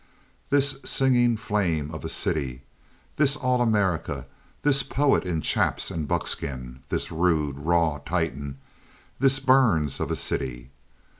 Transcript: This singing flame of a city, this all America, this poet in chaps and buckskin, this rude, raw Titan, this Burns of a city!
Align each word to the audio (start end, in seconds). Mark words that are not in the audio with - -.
This 0.49 0.79
singing 0.83 1.37
flame 1.37 1.91
of 1.91 2.03
a 2.03 2.09
city, 2.09 2.63
this 3.17 3.35
all 3.35 3.61
America, 3.61 4.25
this 4.63 4.81
poet 4.81 5.25
in 5.25 5.41
chaps 5.41 5.91
and 5.91 6.07
buckskin, 6.07 6.81
this 6.89 7.11
rude, 7.11 7.59
raw 7.59 7.99
Titan, 8.03 8.57
this 9.19 9.39
Burns 9.39 9.99
of 9.99 10.09
a 10.09 10.15
city! 10.15 10.71